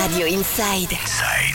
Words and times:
Radio 0.00 0.24
Inside. 0.24 0.96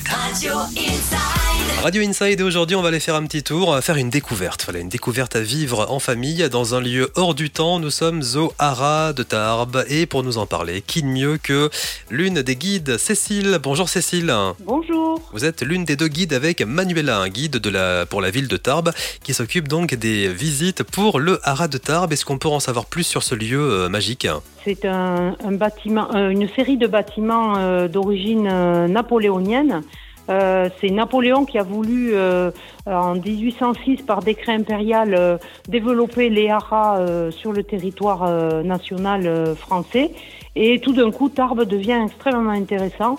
Radio 0.08 0.68
Inside. 0.76 1.45
Radio 1.82 2.02
Inside 2.02 2.40
et 2.40 2.44
aujourd'hui 2.44 2.76
on 2.76 2.82
va 2.82 2.88
aller 2.88 3.00
faire 3.00 3.14
un 3.14 3.24
petit 3.28 3.44
tour, 3.44 3.78
faire 3.80 3.98
une 3.98 4.10
découverte. 4.10 4.64
Voilà, 4.66 4.80
une 4.80 4.90
découverte 4.90 5.36
à 5.36 5.42
vivre 5.42 5.86
en 5.92 6.00
famille 6.00 6.50
dans 6.50 6.74
un 6.74 6.82
lieu 6.82 7.12
hors 7.14 7.36
du 7.36 7.52
temps. 7.52 7.80
Nous 7.80 7.92
sommes 7.92 8.24
au 8.38 8.52
Haras 8.58 9.14
de 9.14 9.22
Tarbes 9.22 9.86
et 9.88 10.08
pour 10.08 10.24
nous 10.24 10.40
en 10.40 10.48
parler, 10.48 10.82
qui 10.82 11.04
de 11.04 11.08
mieux 11.08 11.38
que 11.38 11.70
l'une 12.10 12.42
des 12.42 12.56
guides, 12.56 12.98
Cécile? 12.98 13.60
Bonjour 13.62 13.88
Cécile. 13.88 14.34
Bonjour. 14.66 15.22
Vous 15.32 15.46
êtes 15.46 15.62
l'une 15.62 15.86
des 15.86 15.96
deux 15.96 16.08
guides 16.08 16.34
avec 16.34 16.64
Manuela, 16.64 17.20
un 17.20 17.30
guide 17.30 17.58
de 17.58 17.70
la, 17.70 18.08
pour 18.08 18.20
la 18.20 18.32
ville 18.32 18.48
de 18.48 18.58
Tarbes 18.58 18.92
qui 19.24 19.36
s'occupe 19.36 19.68
donc 19.68 19.94
des 19.94 20.28
visites 20.28 20.82
pour 20.82 21.20
le 21.20 21.40
Haras 21.44 21.68
de 21.68 21.78
Tarbes. 21.78 22.12
Est-ce 22.12 22.26
qu'on 22.26 22.40
peut 22.40 22.48
en 22.48 22.60
savoir 22.60 22.86
plus 22.88 23.04
sur 23.04 23.22
ce 23.22 23.36
lieu 23.36 23.62
euh, 23.62 23.90
magique? 23.90 24.28
C'est 24.64 24.86
un, 24.86 25.36
un 25.44 25.52
bâtiment, 25.52 26.08
euh, 26.16 26.30
une 26.30 26.50
série 26.56 26.78
de 26.78 26.88
bâtiments 26.88 27.58
euh, 27.58 27.88
d'origine 27.88 28.50
euh, 28.52 28.88
napoléonienne. 28.88 29.84
Euh, 30.30 30.70
c'est 30.80 30.90
Napoléon 30.90 31.46
qui 31.46 31.58
a 31.58 31.64
voulu, 31.64 32.12
euh, 32.14 32.52
en 32.86 33.16
1806, 33.16 34.02
par 34.04 34.22
décret 34.22 34.54
impérial, 34.54 35.14
euh, 35.14 35.38
développer 35.68 36.30
les 36.30 36.50
haras 36.50 37.00
euh, 37.00 37.32
sur 37.32 37.52
le 37.52 37.64
territoire 37.64 38.30
national 38.64 39.56
français. 39.56 40.12
Et 40.56 40.80
tout 40.80 40.94
d'un 40.94 41.12
coup, 41.12 41.30
Tarbes 41.30 41.64
devient 41.64 42.00
extrêmement 42.06 42.52
intéressant. 42.52 43.18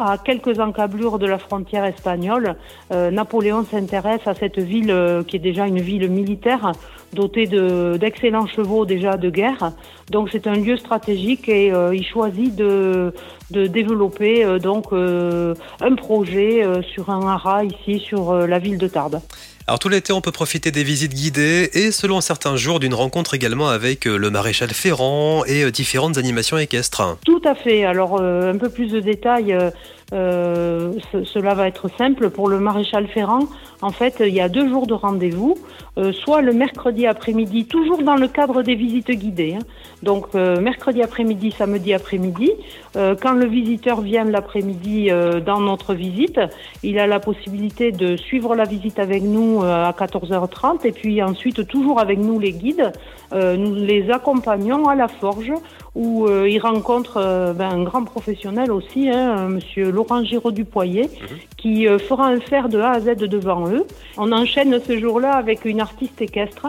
À 0.00 0.16
quelques 0.16 0.60
encablures 0.60 1.18
de 1.18 1.26
la 1.26 1.38
frontière 1.38 1.84
espagnole, 1.84 2.54
euh, 2.92 3.10
Napoléon 3.10 3.64
s'intéresse 3.64 4.20
à 4.26 4.34
cette 4.34 4.60
ville 4.60 4.92
euh, 4.92 5.24
qui 5.24 5.34
est 5.34 5.40
déjà 5.40 5.66
une 5.66 5.80
ville 5.80 6.08
militaire, 6.08 6.70
dotée 7.12 7.46
de- 7.46 7.96
d'excellents 7.98 8.46
chevaux 8.46 8.84
déjà 8.86 9.16
de 9.16 9.28
guerre. 9.28 9.72
Donc 10.12 10.28
c'est 10.30 10.46
un 10.46 10.54
lieu 10.54 10.76
stratégique 10.76 11.48
et 11.48 11.72
euh, 11.72 11.92
il 11.96 12.06
choisit 12.06 12.54
de, 12.54 13.12
de 13.50 13.66
développer 13.66 14.44
euh, 14.44 14.60
donc 14.60 14.92
un 14.92 15.94
projet 15.96 16.62
sur 16.94 17.10
un 17.10 17.26
haras 17.26 17.64
ici 17.64 17.98
sur 17.98 18.32
la 18.32 18.58
ville 18.60 18.78
de 18.78 18.86
Tarbes. 18.86 19.18
Alors 19.68 19.78
tout 19.78 19.90
l'été 19.90 20.14
on 20.14 20.22
peut 20.22 20.32
profiter 20.32 20.70
des 20.70 20.82
visites 20.82 21.12
guidées 21.12 21.68
et 21.74 21.92
selon 21.92 22.22
certains 22.22 22.56
jours 22.56 22.80
d'une 22.80 22.94
rencontre 22.94 23.34
également 23.34 23.68
avec 23.68 24.06
euh, 24.06 24.16
le 24.16 24.30
maréchal 24.30 24.70
Ferrand 24.70 25.44
et 25.44 25.62
euh, 25.62 25.70
différentes 25.70 26.16
animations 26.16 26.56
équestres. 26.56 27.18
Tout 27.26 27.42
à 27.44 27.54
fait. 27.54 27.84
Alors, 27.84 28.18
euh, 28.18 28.50
un 28.50 28.56
peu 28.56 28.70
plus 28.70 28.90
de 28.90 28.98
détails, 28.98 29.54
euh, 30.12 30.92
ce- 31.12 31.24
cela 31.24 31.54
va 31.54 31.68
être 31.68 31.88
simple. 31.98 32.30
Pour 32.30 32.48
le 32.48 32.58
maréchal 32.58 33.06
Ferrand, 33.08 33.40
en 33.82 33.90
fait, 33.90 34.16
il 34.20 34.34
y 34.34 34.40
a 34.40 34.48
deux 34.48 34.68
jours 34.68 34.86
de 34.86 34.94
rendez-vous, 34.94 35.54
euh, 35.98 36.12
soit 36.12 36.40
le 36.42 36.52
mercredi 36.52 37.06
après-midi, 37.06 37.66
toujours 37.66 38.02
dans 38.02 38.16
le 38.16 38.26
cadre 38.28 38.62
des 38.62 38.74
visites 38.74 39.10
guidées. 39.10 39.56
hein. 39.60 39.64
Donc, 40.02 40.26
euh, 40.34 40.60
mercredi 40.60 41.02
après-midi, 41.02 41.50
samedi 41.56 41.92
après-midi. 41.92 42.50
Euh, 42.96 43.14
quand 43.20 43.32
le 43.32 43.46
visiteur 43.46 44.00
vient 44.00 44.24
l'après-midi 44.24 45.08
euh, 45.10 45.40
dans 45.40 45.60
notre 45.60 45.94
visite, 45.94 46.40
il 46.82 46.98
a 46.98 47.06
la 47.06 47.20
possibilité 47.20 47.92
de 47.92 48.16
suivre 48.16 48.54
la 48.54 48.64
visite 48.64 48.98
avec 48.98 49.22
nous 49.22 49.62
à 49.62 49.92
14h30 49.92 50.84
et 50.86 50.92
puis 50.92 51.22
ensuite, 51.22 51.66
toujours 51.66 52.00
avec 52.00 52.18
nous 52.18 52.38
les 52.38 52.52
guides, 52.52 52.92
nous 53.32 53.74
les 53.74 54.10
accompagnons 54.10 54.88
à 54.88 54.94
la 54.94 55.06
forge 55.08 55.52
où 55.94 56.26
il 56.28 56.58
rencontre 56.60 57.52
ben, 57.54 57.68
un 57.70 57.82
grand 57.82 58.04
professionnel 58.04 58.72
aussi, 58.72 59.10
hein, 59.10 59.48
Monsieur 59.48 59.90
Laurent 59.98 60.22
Giraud 60.24 60.52
Dupoyer, 60.52 61.10
qui 61.56 61.88
euh, 61.88 61.98
fera 61.98 62.28
un 62.28 62.38
fer 62.38 62.68
de 62.68 62.78
A 62.78 62.92
à 62.92 63.00
Z 63.00 63.16
devant 63.16 63.68
eux. 63.68 63.84
On 64.16 64.30
enchaîne 64.30 64.78
ce 64.80 64.96
jour-là 64.96 65.32
avec 65.32 65.64
une 65.64 65.80
artiste 65.80 66.22
équestre. 66.22 66.68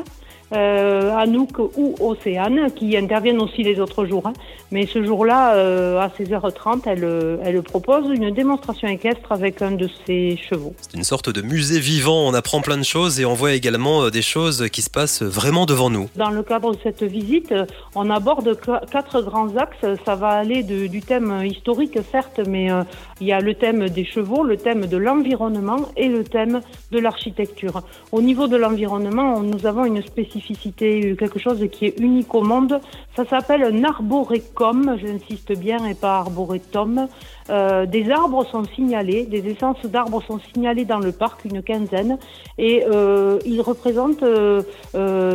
Euh, 0.52 1.16
Anouk 1.16 1.60
ou 1.78 1.94
Océane 2.00 2.72
qui 2.76 2.98
interviennent 2.98 3.40
aussi 3.42 3.62
les 3.62 3.80
autres 3.80 4.06
jours. 4.06 4.26
hein. 4.26 4.34
Mais 4.72 4.88
ce 4.88 5.04
jour-là, 5.04 5.54
euh, 5.56 6.00
à 6.00 6.10
16h30, 6.10 6.82
elle, 6.88 7.04
euh, 7.04 7.38
elle 7.44 7.62
propose 7.62 8.06
une 8.10 8.32
démonstration 8.32 8.88
équestre 8.88 9.32
avec 9.32 9.62
un 9.62 9.72
de 9.72 9.88
ses 10.08 10.38
chevaux. 10.38 10.74
C'est 10.82 10.96
une 10.98 11.04
sorte 11.04 11.30
de 11.30 11.42
musée 11.44 11.80
vivant, 11.80 12.28
on 12.28 12.34
apprend 12.34 12.62
plein 12.62 12.78
de 12.78 12.84
choses 12.84 13.20
et 13.20 13.26
on 13.26 13.34
voit 13.36 13.54
également 13.54 14.04
euh, 14.04 14.10
des 14.10 14.22
choses 14.24 14.68
qui 14.72 14.82
se 14.82 14.90
passent 14.90 15.22
vraiment 15.22 15.66
devant 15.68 15.90
nous. 15.92 16.10
Dans 16.16 16.32
le 16.32 16.42
cadre 16.42 16.72
de 16.74 16.78
cette 16.82 17.04
visite, 17.04 17.52
euh, 17.52 17.66
on 17.96 18.10
aborde 18.10 18.60
qu- 18.60 18.72
quatre 18.92 19.22
grands 19.22 19.56
axes. 19.56 19.86
Ça 20.06 20.16
va 20.16 20.30
aller 20.30 20.64
de- 20.64 20.88
du 20.88 21.02
thème 21.02 21.44
historique, 21.46 21.98
certes, 22.12 22.40
mais 22.48 22.72
euh, 22.72 22.84
il 23.22 23.28
y 23.28 23.32
a 23.32 23.40
le 23.40 23.54
thème 23.54 23.88
des 23.90 24.06
chevaux, 24.06 24.44
le 24.44 24.58
thème 24.58 24.88
de 24.88 24.98
l'environnement 24.98 25.78
et 25.96 26.08
le 26.08 26.24
thème 26.24 26.62
de 26.92 27.00
l'architecture. 27.00 27.82
Au 28.12 28.22
niveau 28.22 28.48
de 28.48 28.58
l'environnement, 28.58 29.36
on- 29.38 29.42
nous 29.42 29.66
avons 29.68 29.86
une 29.86 30.02
spécificité, 30.02 30.39
quelque 30.42 31.40
chose 31.40 31.66
qui 31.72 31.86
est 31.86 32.00
unique 32.00 32.34
au 32.34 32.42
monde. 32.42 32.80
Ça 33.16 33.26
s'appelle 33.26 33.64
un 33.64 33.84
arborécum, 33.84 34.98
j'insiste 34.98 35.58
bien, 35.58 35.86
et 35.86 35.94
pas 35.94 36.18
arboretum. 36.18 37.08
Euh, 37.50 37.86
des 37.86 38.12
arbres 38.12 38.46
sont 38.46 38.64
signalés, 38.76 39.26
des 39.26 39.48
essences 39.50 39.84
d'arbres 39.86 40.22
sont 40.22 40.40
signalées 40.54 40.86
dans 40.86 41.00
le 41.00 41.12
parc, 41.12 41.46
une 41.46 41.64
quinzaine, 41.64 42.18
et 42.58 42.84
euh, 42.86 43.40
ils 43.46 43.62
représentent 43.62 44.24
euh, 44.24 44.62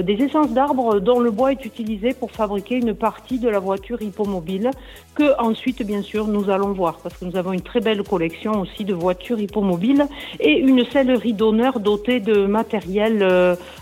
des 0.02 0.14
essences 0.14 0.50
d'arbres 0.50 1.00
dont 1.00 1.18
le 1.18 1.30
bois 1.30 1.52
est 1.52 1.64
utilisé 1.64 2.14
pour 2.14 2.30
fabriquer 2.30 2.76
une 2.76 2.94
partie 2.94 3.38
de 3.38 3.48
la 3.48 3.58
voiture 3.58 4.00
hippomobile, 4.00 4.70
que 5.14 5.38
ensuite, 5.40 5.84
bien 5.84 6.02
sûr, 6.02 6.28
nous 6.28 6.50
allons 6.50 6.72
voir, 6.72 6.98
parce 7.02 7.16
que 7.16 7.24
nous 7.24 7.36
avons 7.36 7.52
une 7.52 7.62
très 7.62 7.80
belle 7.80 8.02
collection 8.02 8.60
aussi 8.60 8.84
de 8.84 8.94
voitures 8.94 9.40
hippomobiles 9.40 10.06
et 10.40 10.58
une 10.58 10.84
sellerie 10.84 11.32
d'honneur 11.32 11.80
dotée 11.80 12.20
de 12.20 12.46
matériel 12.46 13.18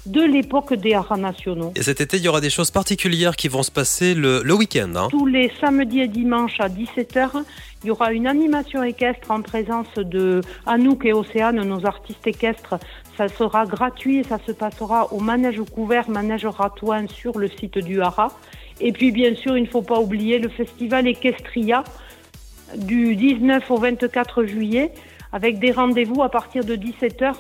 de 0.06 0.20
l'époque 0.20 0.74
des 0.74 0.94
nationaux. 1.16 1.72
Et 1.76 1.82
cet 1.82 2.00
été, 2.00 2.16
il 2.16 2.22
y 2.24 2.28
aura 2.28 2.40
des 2.40 2.50
choses 2.50 2.70
particulières 2.70 3.36
qui 3.36 3.48
vont 3.48 3.62
se 3.62 3.70
passer 3.70 4.14
le, 4.14 4.42
le 4.42 4.54
week-end. 4.54 4.90
hein. 4.96 5.08
Tous 5.10 5.26
les 5.26 5.50
samedis 5.60 6.00
et 6.00 6.08
dimanches 6.08 6.60
à 6.60 6.68
17h, 6.68 7.42
il 7.82 7.88
y 7.88 7.90
aura 7.90 8.12
une 8.12 8.26
animation 8.26 8.82
équestre 8.82 9.30
en 9.30 9.42
présence 9.42 9.92
de 9.96 10.40
Anouk 10.66 11.04
et 11.04 11.12
Océane, 11.12 11.62
nos 11.62 11.84
artistes 11.86 12.26
équestres. 12.26 12.76
Ça 13.16 13.28
sera 13.28 13.66
gratuit 13.66 14.18
et 14.18 14.22
ça 14.24 14.38
se 14.46 14.52
passera 14.52 15.12
au 15.12 15.20
manège 15.20 15.60
couvert, 15.74 16.08
manège 16.08 16.46
Ratouin 16.46 17.06
sur 17.08 17.38
le 17.38 17.48
site 17.48 17.78
du 17.78 18.00
Haras. 18.00 18.32
Et 18.80 18.92
puis 18.92 19.12
bien 19.12 19.34
sûr, 19.34 19.56
il 19.56 19.64
ne 19.64 19.68
faut 19.68 19.82
pas 19.82 19.98
oublier 20.00 20.38
le 20.38 20.48
festival 20.48 21.06
Equestria 21.06 21.84
du 22.76 23.16
19 23.16 23.70
au 23.70 23.76
24 23.76 24.44
juillet 24.44 24.92
avec 25.32 25.58
des 25.58 25.72
rendez-vous 25.72 26.22
à 26.22 26.30
partir 26.30 26.64
de 26.64 26.74
17h. 26.76 27.34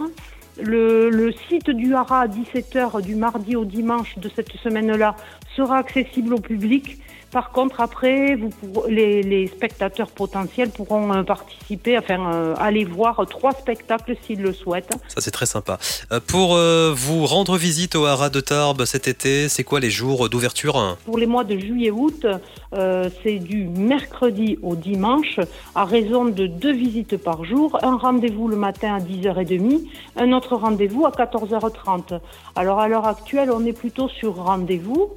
Le, 0.60 1.08
le 1.10 1.32
site 1.48 1.70
du 1.70 1.94
Haras 1.94 2.22
à 2.22 2.26
17h 2.28 3.02
du 3.02 3.14
mardi 3.14 3.56
au 3.56 3.64
dimanche 3.64 4.18
de 4.18 4.30
cette 4.34 4.52
semaine-là 4.62 5.16
sera 5.56 5.78
accessible 5.78 6.34
au 6.34 6.40
public. 6.40 6.98
Par 7.30 7.50
contre, 7.50 7.80
après, 7.80 8.34
vous 8.36 8.50
les, 8.90 9.22
les 9.22 9.46
spectateurs 9.46 10.10
potentiels 10.10 10.68
pourront 10.68 11.10
euh, 11.14 11.22
participer, 11.22 11.96
enfin, 11.96 12.30
euh, 12.30 12.54
aller 12.58 12.84
voir 12.84 13.26
trois 13.26 13.52
spectacles 13.52 14.16
s'ils 14.26 14.42
le 14.42 14.52
souhaitent. 14.52 14.92
Ça, 15.08 15.22
c'est 15.22 15.30
très 15.30 15.46
sympa. 15.46 15.78
Euh, 16.12 16.20
Pour 16.26 16.56
euh, 16.56 16.92
vous 16.94 17.24
rendre 17.24 17.56
visite 17.56 17.94
au 17.96 18.04
Haras 18.04 18.28
de 18.28 18.40
Tarbes 18.40 18.84
cet 18.84 19.08
été, 19.08 19.48
c'est 19.48 19.64
quoi 19.64 19.80
les 19.80 19.88
jours 19.88 20.28
d'ouverture? 20.28 20.98
Pour 21.06 21.16
les 21.16 21.24
mois 21.24 21.44
de 21.44 21.56
juillet-août, 21.56 22.26
euh, 22.74 23.08
c'est 23.22 23.38
du 23.38 23.64
mercredi 23.64 24.58
au 24.62 24.76
dimanche, 24.76 25.40
à 25.74 25.86
raison 25.86 26.26
de 26.26 26.46
deux 26.46 26.74
visites 26.74 27.16
par 27.16 27.46
jour, 27.46 27.78
un 27.82 27.96
rendez-vous 27.96 28.46
le 28.46 28.56
matin 28.56 28.94
à 28.96 29.00
10h30, 29.00 29.80
un 30.16 30.32
autre 30.34 30.41
rendez-vous 30.50 31.06
à 31.06 31.10
14h30. 31.10 32.20
Alors 32.56 32.80
à 32.80 32.88
l'heure 32.88 33.06
actuelle, 33.06 33.50
on 33.50 33.64
est 33.64 33.72
plutôt 33.72 34.08
sur 34.08 34.36
rendez-vous. 34.36 35.10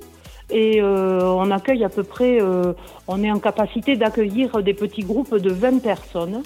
Et 0.52 0.80
euh, 0.80 1.22
on 1.24 1.50
accueille 1.50 1.84
à 1.84 1.90
peu 1.90 2.04
près, 2.04 2.40
euh, 2.40 2.74
on 3.08 3.24
est 3.24 3.32
en 3.32 3.40
capacité 3.40 3.96
d'accueillir 3.96 4.62
des 4.62 4.76
petits 4.76 5.02
groupes 5.02 5.36
de 5.36 5.50
20 5.52 5.82
personnes 5.82 6.44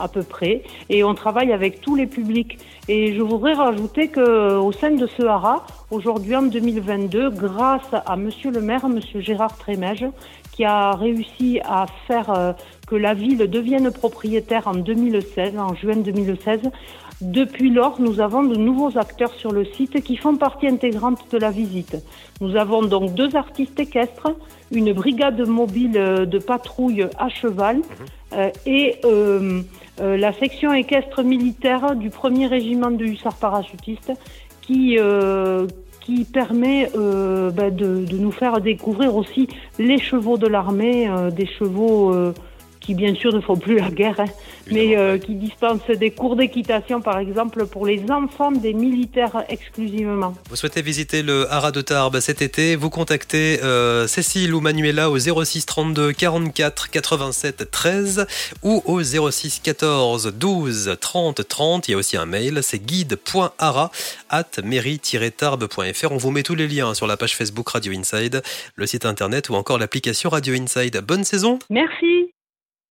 à 0.00 0.08
peu 0.08 0.22
près, 0.22 0.62
et 0.88 1.04
on 1.04 1.14
travaille 1.14 1.52
avec 1.52 1.80
tous 1.80 1.94
les 1.94 2.06
publics. 2.06 2.58
Et 2.88 3.14
je 3.14 3.22
voudrais 3.22 3.52
rajouter 3.52 4.08
que 4.08 4.56
au 4.56 4.72
sein 4.72 4.92
de 4.92 5.06
ce 5.06 5.22
haras, 5.22 5.66
aujourd'hui 5.90 6.34
en 6.34 6.42
2022, 6.42 7.30
grâce 7.30 7.92
à 7.92 8.16
Monsieur 8.16 8.50
le 8.50 8.60
maire, 8.60 8.88
Monsieur 8.88 9.20
Gérard 9.20 9.56
Trémège, 9.58 10.06
qui 10.52 10.64
a 10.64 10.92
réussi 10.92 11.60
à 11.64 11.86
faire 12.06 12.30
euh, 12.30 12.52
que 12.90 12.96
la 12.96 13.14
ville 13.14 13.48
devienne 13.48 13.90
propriétaire 13.92 14.66
en 14.66 14.74
2016, 14.74 15.56
en 15.58 15.74
juin 15.76 15.96
2016. 15.96 16.60
Depuis 17.20 17.70
lors, 17.70 18.00
nous 18.00 18.20
avons 18.20 18.42
de 18.42 18.56
nouveaux 18.56 18.98
acteurs 18.98 19.32
sur 19.34 19.52
le 19.52 19.64
site 19.64 20.02
qui 20.02 20.16
font 20.16 20.36
partie 20.36 20.66
intégrante 20.66 21.20
de 21.30 21.38
la 21.38 21.50
visite. 21.50 21.96
Nous 22.40 22.56
avons 22.56 22.82
donc 22.82 23.14
deux 23.14 23.36
artistes 23.36 23.78
équestres, 23.78 24.32
une 24.72 24.92
brigade 24.92 25.46
mobile 25.46 25.96
euh, 25.96 26.26
de 26.26 26.38
patrouille 26.38 27.06
à 27.18 27.28
cheval 27.28 27.82
euh, 28.32 28.50
et 28.66 28.96
euh, 29.04 29.62
euh, 30.00 30.16
la 30.16 30.32
section 30.32 30.72
équestre 30.72 31.22
militaire 31.22 31.94
du 31.94 32.10
1er 32.10 32.46
régiment 32.46 32.90
de 32.90 33.04
hussards 33.04 33.36
parachutistes 33.36 34.12
qui, 34.62 34.98
qui 36.00 36.24
permet 36.24 36.88
ben, 36.94 37.74
de, 37.74 38.04
de 38.04 38.18
nous 38.18 38.30
faire 38.30 38.60
découvrir 38.60 39.16
aussi 39.16 39.48
les 39.80 39.98
chevaux 39.98 40.38
de 40.38 40.46
l'armée, 40.46 41.10
des 41.32 41.46
chevaux 41.46 42.14
qui 42.80 42.94
bien 42.94 43.14
sûr 43.14 43.32
ne 43.32 43.40
font 43.40 43.56
plus 43.56 43.78
la 43.78 43.90
guerre, 43.90 44.18
hein, 44.18 44.26
mais 44.70 44.96
euh, 44.96 45.18
qui 45.18 45.34
dispensent 45.34 45.90
des 45.90 46.10
cours 46.10 46.36
d'équitation 46.36 47.00
par 47.00 47.18
exemple 47.18 47.66
pour 47.66 47.86
les 47.86 48.10
enfants 48.10 48.50
des 48.52 48.72
militaires 48.72 49.44
exclusivement. 49.48 50.34
Vous 50.48 50.56
souhaitez 50.56 50.82
visiter 50.82 51.22
le 51.22 51.50
Haras 51.52 51.72
de 51.72 51.80
Tarbes 51.80 52.20
cet 52.20 52.42
été, 52.42 52.76
vous 52.76 52.90
contactez 52.90 53.62
euh, 53.62 54.06
Cécile 54.06 54.54
ou 54.54 54.60
Manuela 54.60 55.10
au 55.10 55.18
06 55.18 55.66
32 55.66 56.12
44 56.12 56.90
87 56.90 57.70
13 57.70 58.26
ou 58.62 58.82
au 58.86 59.02
06 59.02 59.60
14 59.60 60.34
12 60.34 60.96
30 61.00 61.46
30. 61.46 61.88
Il 61.88 61.92
y 61.92 61.94
a 61.94 61.96
aussi 61.98 62.16
un 62.16 62.26
mail, 62.26 62.60
c'est 62.62 62.84
guide.ara 62.84 63.90
at 64.30 64.44
mairie-tarbes.fr. 64.64 66.12
On 66.12 66.16
vous 66.16 66.30
met 66.30 66.42
tous 66.42 66.54
les 66.54 66.68
liens 66.68 66.94
sur 66.94 67.06
la 67.06 67.16
page 67.16 67.36
Facebook 67.36 67.68
Radio 67.68 67.92
Inside, 67.92 68.42
le 68.76 68.86
site 68.86 69.04
internet 69.04 69.48
ou 69.50 69.54
encore 69.54 69.78
l'application 69.78 70.30
Radio 70.30 70.54
Inside. 70.54 71.02
Bonne 71.06 71.24
saison 71.24 71.58
Merci 71.68 72.29